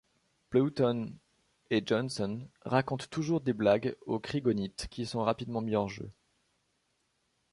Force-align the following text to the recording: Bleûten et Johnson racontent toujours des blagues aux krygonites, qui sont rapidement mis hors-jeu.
Bleûten 0.49 1.15
et 1.69 1.83
Johnson 1.85 2.49
racontent 2.65 3.05
toujours 3.11 3.39
des 3.39 3.53
blagues 3.53 3.95
aux 4.07 4.19
krygonites, 4.19 4.87
qui 4.89 5.05
sont 5.05 5.21
rapidement 5.21 5.61
mis 5.61 5.75
hors-jeu. 5.75 6.09